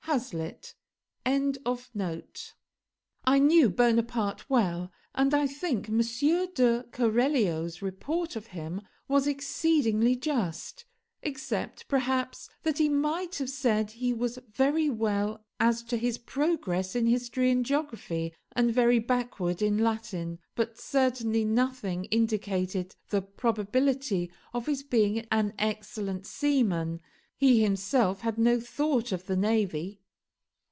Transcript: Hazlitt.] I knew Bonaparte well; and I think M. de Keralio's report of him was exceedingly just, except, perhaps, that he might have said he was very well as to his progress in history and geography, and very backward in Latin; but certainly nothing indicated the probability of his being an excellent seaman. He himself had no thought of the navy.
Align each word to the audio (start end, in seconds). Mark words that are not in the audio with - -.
Hazlitt.] 0.05 0.73
I 1.25 1.77
knew 3.39 3.69
Bonaparte 3.69 4.49
well; 4.49 4.91
and 5.15 5.33
I 5.33 5.47
think 5.47 5.87
M. 5.87 5.99
de 5.99 6.83
Keralio's 6.91 7.81
report 7.81 8.35
of 8.35 8.47
him 8.47 8.81
was 9.07 9.25
exceedingly 9.25 10.17
just, 10.17 10.83
except, 11.21 11.87
perhaps, 11.87 12.49
that 12.63 12.79
he 12.79 12.89
might 12.89 13.35
have 13.37 13.49
said 13.49 13.91
he 13.91 14.11
was 14.13 14.37
very 14.49 14.89
well 14.89 15.45
as 15.61 15.81
to 15.83 15.95
his 15.95 16.17
progress 16.17 16.93
in 16.93 17.05
history 17.07 17.49
and 17.49 17.65
geography, 17.65 18.33
and 18.51 18.73
very 18.73 18.99
backward 18.99 19.61
in 19.61 19.77
Latin; 19.77 20.39
but 20.55 20.77
certainly 20.77 21.45
nothing 21.45 22.03
indicated 22.05 22.97
the 23.11 23.21
probability 23.21 24.29
of 24.53 24.65
his 24.65 24.83
being 24.83 25.19
an 25.31 25.53
excellent 25.57 26.25
seaman. 26.25 26.99
He 27.37 27.63
himself 27.63 28.19
had 28.21 28.37
no 28.37 28.59
thought 28.59 29.11
of 29.13 29.25
the 29.25 29.37
navy. 29.37 29.99